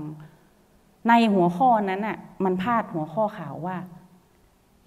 [1.08, 3.76] ในหัวข้อนั้นน่ะ มันพาดหัวข้อข่าวว่า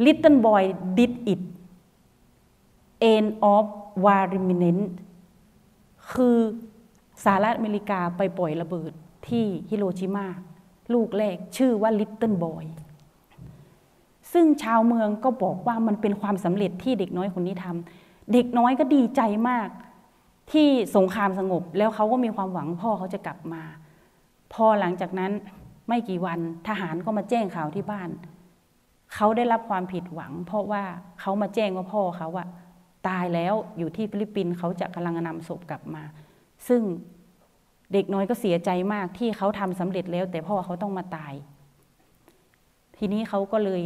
[0.06, 0.63] Little boy
[0.98, 1.41] did it
[3.13, 3.65] end of
[4.03, 4.84] war remnant
[6.12, 6.38] คือ
[7.24, 8.92] สหรัฐอเมริกาไปปล่อยระเบิด
[9.28, 10.28] ที่ฮิโรชิมา
[10.94, 12.66] ลูกแรกชื่อว่า Little Boy
[14.34, 19.70] ซึ่งชาวเมืองก็บอกว่ามันเป็นความสำเร็จที่เด็กน้อยคนนี้ทำเด็กน้อยก็ดีใจมาก
[20.52, 23.64] ที่สงครามสงบ แล้วเขาก็มีความหวังพ่อเขาจะกลับมา
[24.54, 25.32] พอหลังจากนั้น
[25.88, 28.10] ไม่กี่วันทหารก็มาแจ้งข่าวที่บ้าน
[29.14, 30.84] เขาได้รับความผิดหวัง เพราะว่า
[31.20, 32.48] เขามาแจ้งว่าพ่อเขาอะ
[33.08, 36.04] ตายแล้วอยู่ที่ฟิลิปปินส์เขาจะกำลังนำศพกลับมา
[36.68, 36.82] ซึ่ง
[37.94, 41.34] เด็กน้อยก็เสียใจมากที่เขาทำสำเร็จแล้ว แต่พ่อเขาต้องมาตาย
[42.98, 43.84] ทีนี้เขาก็เลย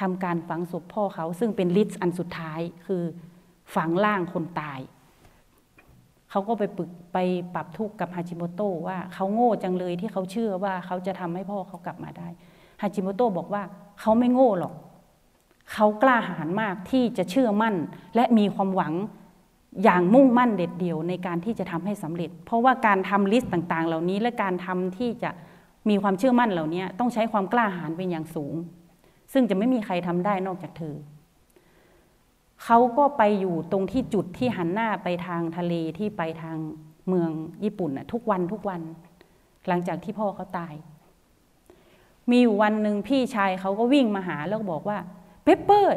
[0.00, 3.02] ทำการฝังศพพ่อเขา ซึ่งเป็น list อันสุดท้ายคือ
[3.74, 4.80] ฝังร่างคนตาย
[6.30, 7.18] เขาก็ไปปึกไป
[7.54, 12.28] ปรับทุกข์กับฮาชิโมโตะว่าเขาโง่จังเลยที่เขาเชื่อว่าเขาจะทำให้พ่อเขากลับมาได้
[12.80, 13.62] ฮาชิโมโตะบอกว่า
[14.00, 14.74] เขาไม่โง่หรอก
[15.72, 17.74] เขากล้าหาญมากที่จะเชื่อมั่น
[18.14, 18.92] และมีความหวัง
[19.82, 25.30] อย่างมุ่งมั่นเด็ดเดี่ยวในการที่จะทำให้สำเร็จ เพราะว่าการทำลิสต์ต่างๆ เหล่านี้และการทำที่จะ
[25.88, 28.54] มีความเชื่อมั่นเหล่านี้ต้องใช้ความกล้าหาญเป็นอย่างสูง
[29.32, 30.94] ซึ่งจะไม่มีใครทำได้นอกจากเธอ
[32.64, 36.56] เขาก็ไปอยู่ตรงที่จุดที่หันหน้าไปทางทะเลที่ไปทาง
[37.08, 37.30] เมือง
[37.64, 38.80] ญี่ปุ่นนะทุกวันทุกวัน
[39.68, 40.74] หลังจากที่พ่อเขาตาย
[42.30, 44.98] มีอยู่วันหนึ่งพี่ชายเขาก็วิ่งมาหาแล้วก็บอกว่า
[45.44, 45.92] เปเปอร์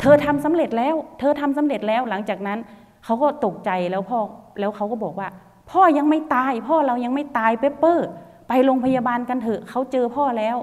[0.00, 2.58] เธอทำสำเร็จแล้ว เธอทำสำเร็จแล้วหลังจากนั้น
[3.04, 4.18] เขาก็ตกใจแล้วพ่อ
[4.60, 5.28] แล้วเขาก็บอกว่า
[5.70, 8.08] พ่อยังไม่ตาย พ่อเรายังไม่ตายเปเปอร์
[8.48, 10.56] ไปโรงพยาบาลกันเถอะเขาเจอพ่อแล้ว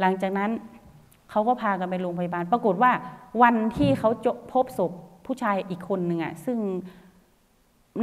[0.00, 0.50] หลังจากนั้น
[1.30, 2.92] เขาก็พากันไปโรงพยาบาล ปรากฏว่า
[3.42, 4.92] วันที่เขาพบศพ
[5.26, 6.58] ผู้ชายอีกคนหนึ่งอะซึ่ง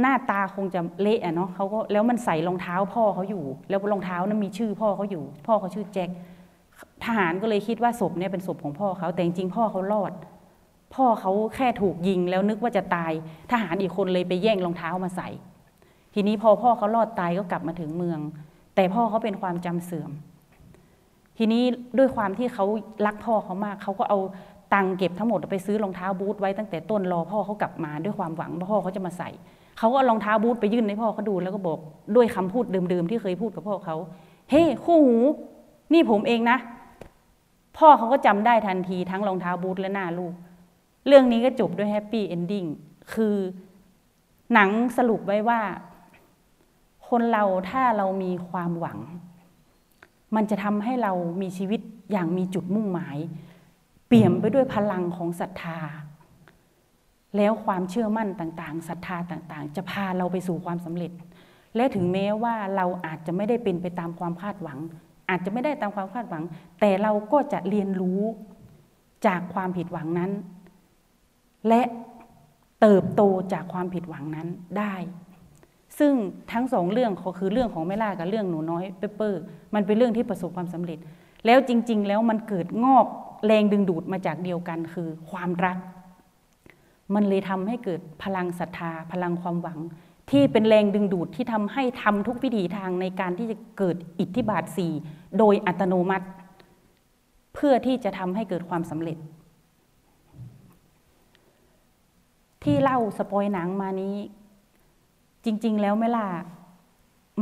[0.00, 6.08] หน้าตาคงจะเละอะเนาะเขาก็แล้วมันใส่รองเท้าพ่อเขาอยู่ แล้วรองเท้านั้นมีชื่อพ่อเขาอยู่ พ่อเขาชื่อแจ็ค
[7.04, 10.12] ทหารก็เลยคิดว่าศพเนี่ยเป็นศพของพ่อเขาแต่จริงๆพ่อเขารอด
[10.94, 13.12] พ่อเขาแค่ถูกยิงแล้วนึกว่าจะตาย
[13.50, 15.28] ทหารอีกคนเลยไปแย่งรองเท้ามาใส่
[16.14, 18.20] ทีนี้พอพ่อเขารอดตายก็กลับมาถึงเมือง
[18.74, 20.10] แต่พ่อเขาเป็นความจำเสื่อม
[21.38, 21.62] ทีนี้
[21.98, 22.64] ด้วยความที่เขา
[23.06, 24.18] รักพ่อเขามากเขาก็เอา
[24.74, 29.30] ตังเก็บทั้งหมดไปซื้อรองเท้าบูทไว้ตั้งแต่ต้นรอพ่อเขากลับมาด้วยความหวังว่าพ่อเขาจะมาใส่
[29.78, 31.78] เขาก็รองเท้าบูทไปยื่นให้พ่อเขาดูแล้วก็บอก
[32.16, 33.96] ด้วยคำพูดเดิมๆที่เคยพูดกับพ่อเขา
[34.50, 35.18] เฮ้ hey, คู่หู
[35.92, 36.58] นี่ผมเองนะ
[37.78, 40.34] พ่อเขาก็จำได้ทันทีทั้งรองเท้าบูทและหน้าลูก
[41.06, 42.64] เรื่องนี้ก็จบด้วย happy ending
[43.14, 43.36] คือ
[44.52, 45.60] หนังสรุปไว้ว่า
[47.08, 48.98] คนเราถ้าเรามีความหวัง
[50.36, 51.80] มันจะทำให้เรามีชีวิต
[52.12, 53.16] อย่างมีจุดมุ่งหมาย
[54.06, 55.78] เปี่ยมไปด้วยพลังของศรัทธา
[57.36, 61.12] แล้วความเชื่อมั่นต่างๆศรัทธาต่างๆ จะพาเราไปสู่ความสำเร็จ
[61.76, 64.78] และถึงแม้ว่าเราอาจจะไม่ได้เป็นไปตามความคาดหวัง
[65.30, 66.42] อาจจะไม่ได้ตามความคาดหวัง
[66.80, 68.20] แต่เราก็จะเรียนรู้
[69.26, 70.30] จากความผิดหวังนั้น
[71.68, 71.82] และ
[72.80, 74.94] เติบโตจากความผิดหวังนั้นได้
[75.98, 76.12] ซึ่ง
[76.52, 79.40] ทั้งสองเรื่องก็คือเรื่องของแม่ล่ากับเรื่องหนูน้อยเปเปอร์
[79.74, 80.98] มันเป็นเรื่องที่ประสบความสำเร็จ
[81.46, 83.06] แล้วจริง ๆ แล้วมันเกิดงอก
[83.46, 85.78] แรงดึงดูดมาจากเดียวกันคือความรัก
[87.14, 89.78] มันเลยทำให้เกิดพลังศรัทธา พลังความหวัง
[90.30, 94.92] ที่เป็นแรงดึงดูดที่ทำให้ทำทุกวิถีทางในการที่จะเกิดอิทธิบาทสี่
[95.38, 96.26] โดยอัตโนมัติ
[97.54, 99.16] เพื่อที่จะทำให้เกิดความสำเร็จ
[102.66, 104.16] ที่เล่าสปอยหนังมานี้
[105.44, 106.28] จริง ๆ แล้วไม่ล่ะ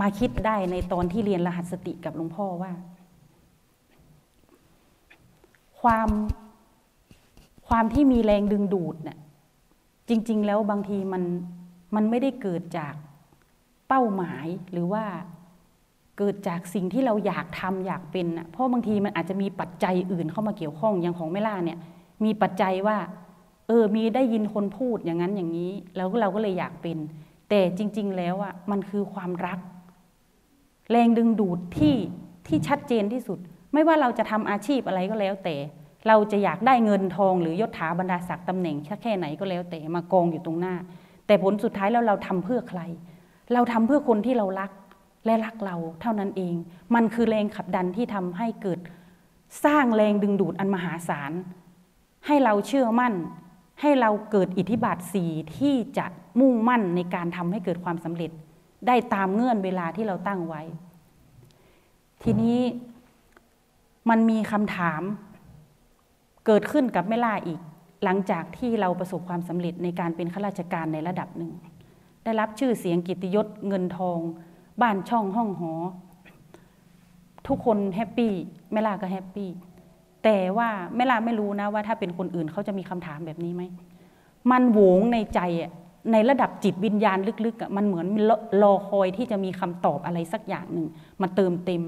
[0.01, 2.73] มาคิดได้ในตอนที่เรียนรหัสสติกับหลวงพ่อว่า
[5.81, 6.09] ความ
[7.69, 9.19] ความที่มีแรงดึงดูดเนี่ย
[10.09, 11.23] จริง ๆ แล้วบางทีมัน
[11.95, 12.95] มันไม่ได้เกิดจาก
[13.89, 15.05] เป้าหมายหรือว่า
[16.19, 21.79] เกิดจากสิ่งที่เราอยากทำอยากเป็นนะเพราะบางทีมันอาจจะมีปัจจัยอื่นเข้ามาเกี่ยวข้องอย่างของแม่ล่าเนี่ย
[22.25, 22.97] มีปัจจัยว่า
[23.69, 26.99] เออมีได้ยินคนพูดอย่างนั้นอย่างนี้ แล้วเราก็เลยอยากเป็น
[27.49, 29.59] แต่จริง ๆ แล้วอะมันคือความรัก
[30.91, 31.97] แรงดึงดูดที่
[32.47, 33.39] ที่ชัดเจนที่สุด
[33.73, 35.57] ไม่ว่าเราจะทำอาชีพอะไรก็แล้วแต่
[36.09, 40.75] เราจะอยากได้เงินทองหรือยศถาบรรดาศักดิ์ตำแหน่งแค่ไหนก็แล้วแต่มากองอยู่ตรงหน้า
[41.27, 42.81] แต่ผลสุดท้ายแล้วเราทำเพื่อใคร
[43.53, 44.71] เราทำเพื่อคนที่เรารัก
[45.27, 46.55] และรักเราเท่านั้นเอง
[46.95, 48.81] มันคือแรงขับดันที่ทำให้เกิด
[49.65, 51.33] สร้างแรงดึงดูดอันมหาศาล
[52.27, 53.15] ให้เราเชื่อมั่น
[53.85, 55.25] ให้เราเกิดอิทธิบาทสี
[55.59, 56.07] ที่จะ
[56.41, 58.31] มุ่งมั่นในการทำให้เกิดความสำเร็จ
[58.87, 60.63] ได้ตามเงื่อนเวลาที่เราตั้งไว้
[62.23, 62.59] ทีนี้
[64.11, 65.03] มันมีคำถาม
[66.47, 67.61] เกิดขึ้นกับแม่ล่าอีก
[68.05, 71.53] หลังจากที่เราประสบความสำเร็จในการเป็นข้าราชการในระดับหนึ่ง
[72.25, 74.19] ได้รับชื่อเสียงกิตยศเงินทอง
[74.81, 75.73] บ้านช่องห้องหอ
[77.47, 78.33] ทุกคนแฮปปี้
[78.73, 79.51] แม่ล่าก็แฮปปี้
[80.25, 83.63] แต่ว่าแม่ลาไม่รู้นะว่าถ้าเป็นคนอื่นเขาจะมีคำถามแบบนี้ไหม
[84.51, 85.73] มันโหวงในใจอะ
[86.13, 88.07] ในระดับจิตวิญญาณลึกๆมันเหมือน
[88.63, 90.87] รอคอยที่จะมีคำตอบอะไรสักอย่างหนึ่ง
[91.23, 91.83] มาเติมเต็ม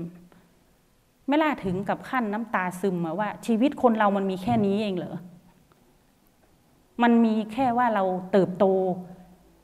[1.29, 5.17] แม่ล่าถึงกับขั้นน้ำตาซึมว่า ชีวิตคนเรามันมีแค่นี้เองเหรอ
[7.03, 8.65] มันมีแค่ว่าเราเติบโต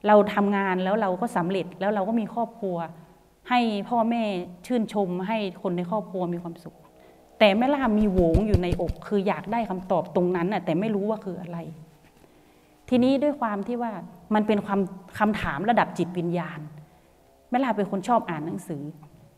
[0.07, 2.77] เราทำงานแล้วเราก็สำเร็จแล้วเราก็มีครอบครัว
[3.51, 4.23] ให้พ่อแม่
[4.67, 6.77] ชื่นชมให้คนในครอบครัวมีความสุข
[7.43, 11.59] แต่แม่ล่ามีโหวงอยู่ในอก คืออยากได้คำตอบตรงนั้นน่ะแต่ไม่รู้ว่าคืออะไร
[12.89, 13.93] ทีนี้ด้วยความที่ว่า
[14.35, 14.81] มันเป็นความ
[15.19, 16.59] คำถามระดับจิตวิญญาณ
[17.51, 18.83] แม่ล่าเป็นคนชอบอ่านหนังสือ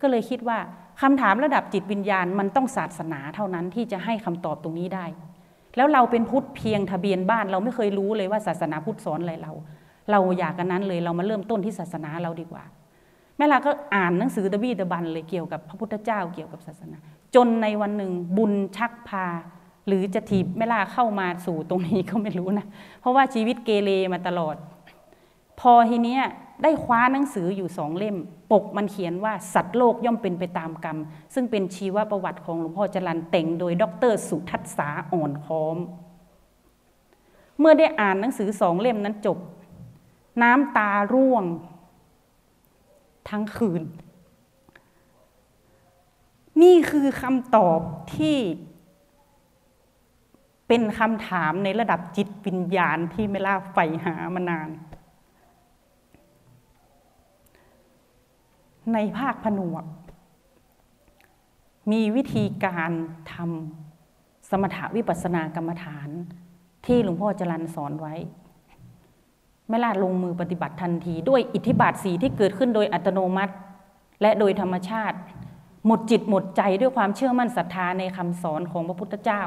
[0.00, 0.58] ก็เลยคิดว่า
[1.02, 5.06] คำถามระดับจิตวิญญาณ มันต้องศาสนาเท่านั้นที่จะให้คำตอบตรงนี้ได้
[5.76, 9.52] แล้วเราเป็นพุทธเพียงทะเบียนบ้าน เราไม่เคยรู้เลยว่าศาสนาพุทธสอนอะไรเรา
[10.10, 12.64] เราอยากกันนั้นเลยเรามาเริ่มต้นที่ศาสนาเราดีกว่า
[13.36, 16.98] แม่ลาก็อ่านหนังสือตะบี้ตะบันเลยเกี่ยวกับพระพุทธเจ้าเกี่ยวกับศาสนา
[17.34, 19.26] จนในวันหนึ่งบุญชักพา
[19.86, 22.66] หรือจะถีบแม่ล่าเข้ามาสู่ตรงนี้ก็ไม่รู้นะ
[23.00, 24.56] เพราะว่าชีวิตเกเรมาตลอด
[25.60, 26.22] พอทีเนี้ย
[26.62, 28.16] ได้คว้าหนังสืออยู่สองเล่ม
[28.52, 30.98] ปกมันเขียนว่าสัตว์โลกย่อมเป็นไปตามกรรม
[31.34, 35.76] ซึ่งเป็นชีวประวัติของหลวงพ่อจรันแต่งโดยดรสุทัศษาอ่อนค้อม
[37.58, 39.38] เมื่อได้อ่านหนังสือสองเล่มนั้นจบ
[40.42, 41.44] น้ำตาร่วง
[43.28, 43.82] ทั้งคืน
[46.62, 47.80] นี่คือคำตอบ
[48.16, 48.38] ที่
[50.68, 54.68] เป็นคำถามในระดับจิตวิญญาณที่ไม่ล่าใฝ่หามานาน
[58.92, 59.84] ในภาคผนวก
[61.92, 62.90] มีวิธีการ
[63.32, 66.08] ทำสมถวิปัสสนากรรมฐาน
[66.86, 68.14] ที่หลวงพ่อจรันสอนไว้
[69.68, 73.54] ไม่ล่าลงมือปฏิบัติทันที ด้วยอิทธิบาทสีที่เกิดขึ้นโดยอัตโนมัติ
[74.22, 75.16] และโดยธรรมชาติ
[75.86, 79.42] หมดจิตหมดใจด้วยความเชื่อมั่นศรัทธาในคำสอนของพระพุทธเจ้า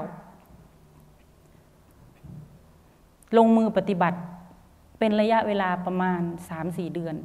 [3.38, 4.20] ลงมือปฏิบัติ
[5.00, 6.22] เป็นระยะเวลาประมาณ
[6.58, 7.16] 3-4 เดือน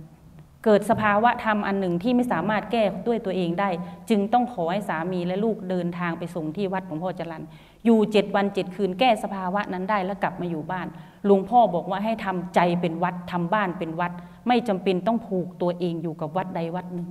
[0.64, 3.70] เกิดสภาวะธรรมอันหนึ่งที่ไม่สามารถแก้ด้วยตัวเองได้
[4.10, 7.44] จึงต้องขอให้สามีและลูกเดินทางไปส่งที่วัดของพ่อจรัน
[7.84, 10.86] อยู่เจ็ดวันเจ็ดคืนแก้สภาวะนั้นได้แล้วกลับมาอยู่บ้าน
[11.26, 14.12] หลวงพ่อบอกว่าให้ทำใจเป็นวัดทำบ้านเป็นวัด
[14.48, 17.08] ไม่จำเป็นต้องผูกตัวเองอยู่กับวัดใดวัดหนึ่ง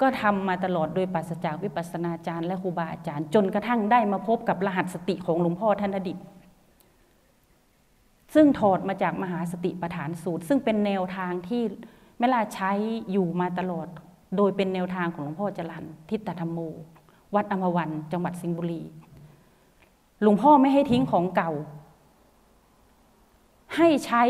[0.00, 6.18] ก็ทำมาตลอดโดยปัสจากวิปัสนาจารย์และครูบาอาจารย์ จนกระทั่งได้มาพบกับรหัสสติของหลวงพ่อท่านอดิต
[8.34, 11.62] ซึ่งถอดมาจากมหาสติปัฏฐานสูตร ซึ่งเป็นแนวทางที่
[12.18, 12.72] แม่ลาใช้
[13.12, 13.88] อยู่มาตลอด
[14.36, 16.58] โดยเป็นแนวทางของหลวงพ่อจรันทิฏฐธรรมโม
[17.34, 18.82] วัดอมวันจังหวัดสิงห์บุรี
[20.22, 21.50] หลวงพ่อไม่ให้ทิ้งของเก่า
[23.76, 24.22] ให้ใช้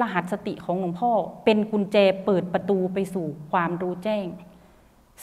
[0.00, 1.10] รหัสสติของหลวงพ่อ
[1.44, 4.26] เป็นกุญแจเปิดประตูไปสู่ความรู้แจ้ง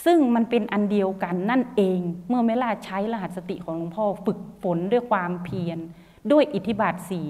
[0.04, 5.78] ซึ่งมันเป็นอันเดียวกันนั่นเอง เมื่อเมล่าใช้รหัสสติของหลวงพ่อฝึกฝนด้วยความเพียร
[6.32, 7.28] ด้วยอิทธิบาทสี่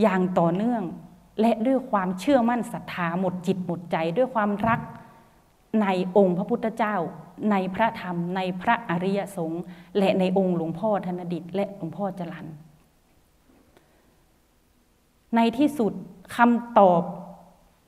[0.00, 0.82] อย่างต่อเนื่อง
[1.40, 4.80] และด้วยความเชื่อมั่นศรัทธาหมดจิตหมดใจด้วยความรัก
[5.82, 6.96] ในองค์พระพุทธเจ้า
[7.50, 9.62] ในพระธรรม ในพระอริยสงฆ์
[9.98, 12.46] และในองค์หลวงพ่อธนดิต และหลวงพ่อจรัน
[15.36, 15.92] ในที่สุด
[16.36, 17.02] คำตอบ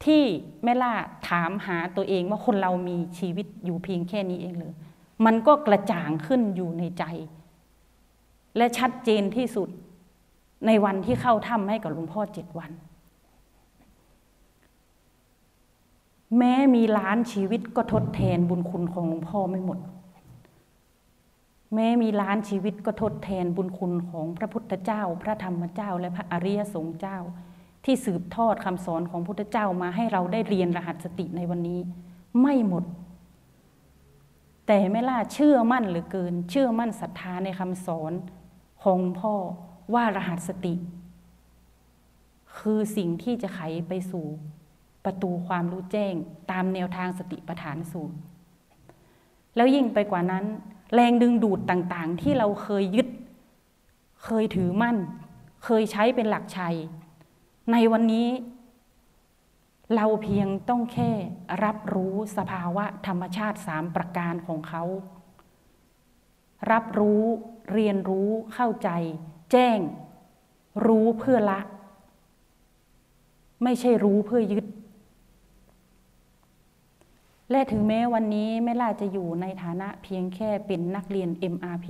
[0.07, 0.23] ที่
[0.65, 0.93] แม่ล่า
[1.29, 4.73] ถามหาตัวเองว่าคนเรามีชีวิตอยู่เพียงแค่นี้เองเลย
[5.27, 7.05] มันก็กระจ่างขึ้นอยู่ในใจ
[8.57, 9.69] และชัดเจนที่สุด
[10.67, 12.71] ในวันที่เข้าถ้ำให้กับหลวงพ่อเจ็ดวัน
[16.39, 19.79] แม้มีล้านชีวิตก็ทดแทนบุญคุณของหลวงพ่อไม่หมด
[21.75, 27.19] แม้มีล้านชีวิตก็ทดแทนบุญคุณของพระพุทธเจ้า พระธรรมเจ้า และพระอริยสงฆ์เจ้า
[27.85, 31.81] ที่สืบทอดคำสอนของพุทธเจ้ามาให้เราได้เรียนรหัสสติในวันนี้
[32.41, 32.85] ไม่หมด
[34.67, 38.13] แต่ไม่ล่าเชื่อมั่นเหลือเกิน เชื่อมั่นศรัทธาในคำสอน
[38.83, 39.35] ของพ่อ
[39.95, 40.75] ว่ารหัสสติ
[42.59, 44.27] คือสิ่งที่จะไขไปสู่
[45.05, 46.15] ประตูความรู้แจ้ง
[46.51, 48.17] ตามแนวทางสติปัฏฐานสูตร
[49.57, 50.45] แล้วยิ่งไปกว่านั้น
[50.95, 53.09] แรงดึงดูดต่างๆ ที่เราเคยยึด
[54.25, 54.97] เคยถือมั่น
[55.65, 56.77] เคยใช้เป็นหลักชัย
[57.73, 58.29] ในวันนี้
[59.95, 61.11] เราเพียงต้องแค่
[61.65, 64.83] รับรู้สภาวะธรรมชาติสามประการของเขา
[66.73, 67.23] รับรู้
[67.73, 68.91] เรียนรู้เข้าใจ
[69.53, 69.79] แจ้ง
[70.87, 71.61] รู้เพื่อละ
[73.63, 74.67] ไม่ใช่รู้เพื่อยึด
[77.51, 81.87] และถึงแม้วันนี้แม่ล่าจะอยู่ในฐานะเพียงแค่เป็นนักเรียน MRP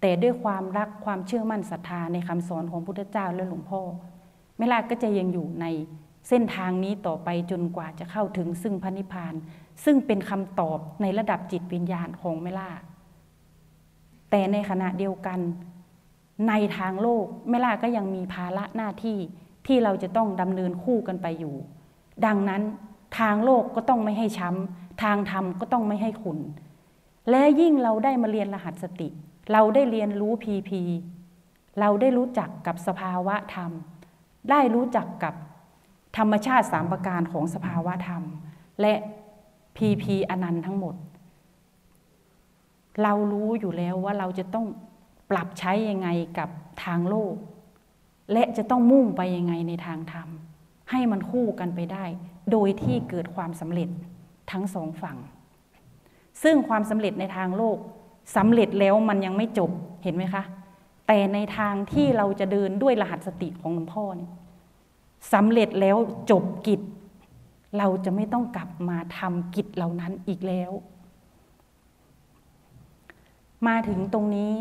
[0.00, 3.80] แต่ด้วยความรักความเชื่อมั่นศรัทธาในคำสอนของพุทธเจ้าและหลวงพ่อ
[4.58, 5.66] แม่ล่าก็จะยังอยู่ใน
[6.28, 9.34] เส้นทางนี้ต่อไปจนกว่าจะเข้าถึงซึ่งพระนิพพาน
[9.84, 12.70] ซึ่งเป็นคำตอบในระดับจิตวิญญาณของแม่ล่า
[14.30, 15.40] แต่ในขณะเดียวกัน
[16.48, 19.18] ในทางโลกแม่ล่าก็ยังมีภาระหน้าที่
[19.66, 21.54] ที่เราจะต้องดำเนินคู่กันไปอยู่
[22.26, 22.62] ดังนั้น
[23.18, 26.38] ทางโลกก็ต้องไม่ให้ช้ำทางธรรมก็ต้องไม่ให้ขุน
[27.30, 29.08] และยิ่งเราได้มาเรียนรหัสสติ
[29.52, 30.82] เราได้เรียนรู้พีพี
[31.80, 33.70] เราได้รู้จักกับสภาวะธรรม
[34.50, 35.34] ได้รู้จักกับ
[36.16, 38.22] ธรรมชาติสามประการของสภาวะธรรม
[38.80, 38.94] และ
[39.76, 40.94] พีพีอนันต์ทั้งหมด
[43.02, 44.66] เรารู้อยู่แล้วว่าเราจะต้อง
[45.30, 46.48] ปรับใช้ยังไงกับ
[46.84, 47.34] ทางโลก
[48.32, 50.28] และจะต้องมุ่งไปยังไงในทางธรรม
[50.90, 52.04] ให้มันคู่กันไปได้
[52.52, 53.88] โดยที่เกิดความสำเร็จ
[54.50, 55.16] ทั้งสองฝั่ง
[56.42, 57.76] ซึ่งความสำเร็จในทางโลก
[58.36, 59.70] สำเร็จแล้วมันยังไม่จบ
[60.02, 60.42] เห็นไหมคะ
[61.06, 64.30] แต่ในทางที่เราจะเดินด้วยรหัสสติของหลวงพ่อเนี่ย
[65.32, 65.96] สำเร็จแล้ว
[66.30, 66.80] จบกิจ
[67.78, 70.72] เราจะไม่ต้องกลับมาทำกิจเหล่านั้นอีกแล้ว
[73.66, 74.54] มาถึงตรงนี้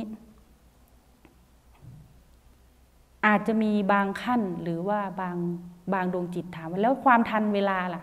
[3.26, 5.38] อาจจะมีบางขั้นหรือว่าบาง
[5.94, 8.02] บางดวงจิตถามแล้วความทันเวลาล่ะ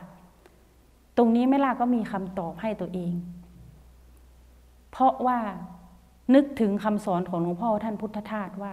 [1.16, 3.12] ตรงนี้แม่ล่าก็มีคำตอบให้ตัวเอง
[4.90, 5.38] เพราะว่า
[6.35, 8.73] นึกถึงคำสอนของหลวงพ่อท่านพุทธทาสว่า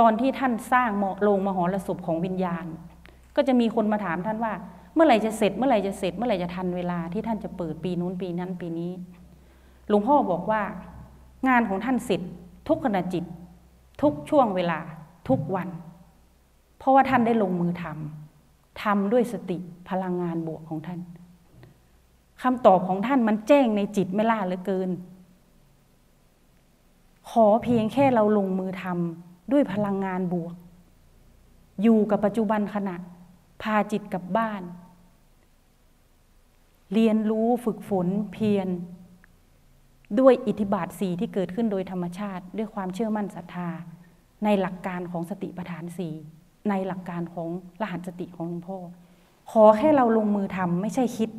[0.00, 0.90] ตอนที่ท่านสร้าง
[1.22, 2.66] โรงมหรสพของวิญญาณ
[3.36, 4.52] ก็จะมีคนมาถามท่านว่า
[4.94, 8.92] เมื่อไหร่จะเสร็จ เมื่อไหร่จะเสร็จ เมื่อไหร่จะทันเวลาที่ท่านจะเปิดปีนู้นปีนั้นปีนี้
[9.88, 10.62] หลวงพ่อบอกว่า
[11.48, 12.20] งานของท่านเสร็จ
[12.68, 13.24] ทุกขณะจิต
[14.02, 14.78] ทุกช่วงเวลา
[15.28, 15.68] ทุกวัน
[16.78, 21.00] เพราะว่าท่านได้ลงมือทำทำด้วยสติพลังงานบวกของท่าน
[22.42, 24.90] คำตอบของท่านมันแจ้งในจิตไม่ล่าเหลือเกิน
[27.30, 30.54] ขอเพียงแค่เราลงมือทำด้วยพลังงานบวก
[31.82, 32.96] อยู่กับปัจจุบันขณะ
[33.62, 34.62] พาจิตกลับบ้าน
[36.92, 38.68] เรียนรู้ฝึกฝนเพียร
[40.20, 43.68] ด้วยอิทธิบาทสีที่เกิดขึ้นโดยธรรมชาติ ด้วยความเชื่อมั่นศรัทธา
[44.44, 46.08] ในหลักการของสติปัฏฐานสี
[46.68, 47.48] ในหลักการของ
[47.82, 48.78] รหัสสติของหลวงพ่อ
[49.50, 51.30] ขอแค่เราลงมือทำไม่ใช่คิด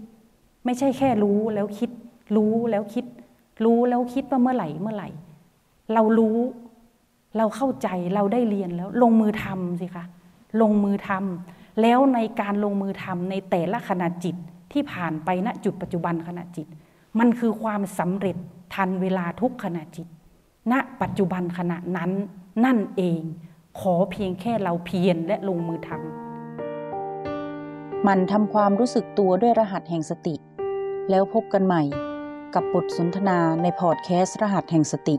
[0.66, 1.92] ไม่ใช่แค่รู้แล้วคิด
[2.36, 3.06] รู้แล้วคิด
[3.64, 5.10] รู้แล้วคิดว่าเมื่อไหร่เมื่อไหร่
[5.94, 6.38] เรารู้
[7.38, 10.06] เราเข้าใจเราได้เรียนแล้ว ลงมือทำสิคะ
[10.62, 14.36] ลงมือทำแล้วในการลงมือทำในแต่ละขณะจิต
[14.74, 16.68] ที่ผ่านไปณจุดปัจจุบันขณะจิต
[17.20, 18.38] มันคือความสำเร็จ
[18.74, 20.08] ทันเวลาทุกขณะจิต
[20.72, 22.12] ณ ปัจจุบันขณะนั้น
[22.66, 23.22] นั่นเอง
[23.80, 30.36] ขอเพียงแค่เราเพียรและลงมือทำมันทำความรู้สึกตัวด้วยรหัสแห่งสติ
[31.10, 31.84] แล้วพบกันใหม่
[32.56, 35.16] กับบทสนทนาในพอดแคสต์รหัสแห่งสติ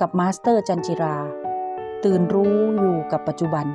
[0.00, 1.16] กับมาสเตอร์จันจิรา
[2.04, 3.66] ตื่นรู้อยู่กับปัจจุบัน